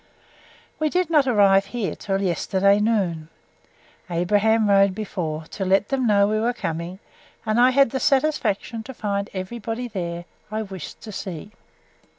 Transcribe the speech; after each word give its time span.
We 0.79 0.89
did 0.89 1.11
not 1.11 1.27
arrive 1.27 1.65
here 1.67 1.93
till 1.95 2.23
yesterday 2.23 2.79
noon. 2.79 3.29
Abraham 4.09 4.67
rode 4.67 4.95
before, 4.95 5.43
to 5.51 5.63
let 5.63 5.89
them 5.89 6.07
know 6.07 6.27
we 6.27 6.39
were 6.39 6.53
coming: 6.53 6.97
and 7.45 7.59
I 7.61 7.69
had 7.69 7.91
the 7.91 7.99
satisfaction 7.99 8.81
to 8.81 8.95
find 8.95 9.29
every 9.31 9.59
body 9.59 9.87
there 9.87 10.25
I 10.49 10.63
wished 10.63 11.01
to 11.01 11.11
see. 11.11 11.51